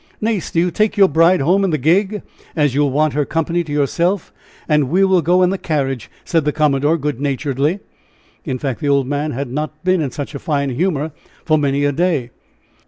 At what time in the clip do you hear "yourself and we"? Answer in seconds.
3.71-5.03